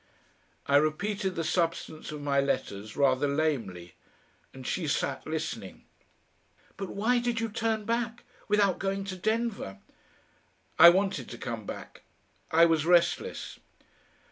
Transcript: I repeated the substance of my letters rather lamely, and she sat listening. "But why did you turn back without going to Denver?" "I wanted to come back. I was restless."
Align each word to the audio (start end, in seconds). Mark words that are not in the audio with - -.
I 0.65 0.77
repeated 0.77 1.35
the 1.35 1.43
substance 1.43 2.11
of 2.11 2.23
my 2.23 2.39
letters 2.41 2.97
rather 2.97 3.27
lamely, 3.27 3.93
and 4.51 4.65
she 4.65 4.87
sat 4.87 5.27
listening. 5.27 5.85
"But 6.75 6.89
why 6.89 7.19
did 7.19 7.39
you 7.39 7.49
turn 7.49 7.85
back 7.85 8.23
without 8.47 8.79
going 8.79 9.03
to 9.03 9.15
Denver?" 9.15 9.77
"I 10.79 10.89
wanted 10.89 11.29
to 11.29 11.37
come 11.37 11.67
back. 11.67 12.01
I 12.49 12.65
was 12.65 12.83
restless." 12.83 13.59